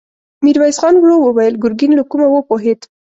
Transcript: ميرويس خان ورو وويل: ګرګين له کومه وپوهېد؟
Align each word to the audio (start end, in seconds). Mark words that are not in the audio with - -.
ميرويس 0.43 0.77
خان 0.81 0.95
ورو 0.97 1.15
وويل: 1.21 1.55
ګرګين 1.63 1.91
له 1.95 2.03
کومه 2.11 2.27
وپوهېد؟ 2.29 2.79